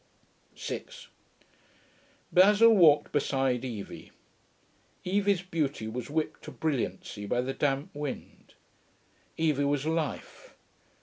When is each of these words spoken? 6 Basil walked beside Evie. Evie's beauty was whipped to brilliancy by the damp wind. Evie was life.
6 0.55 1.09
Basil 2.33 2.73
walked 2.75 3.11
beside 3.11 3.63
Evie. 3.63 4.11
Evie's 5.05 5.43
beauty 5.43 5.87
was 5.87 6.09
whipped 6.09 6.41
to 6.41 6.49
brilliancy 6.49 7.27
by 7.27 7.39
the 7.41 7.53
damp 7.53 7.93
wind. 7.93 8.55
Evie 9.37 9.63
was 9.63 9.85
life. 9.85 10.55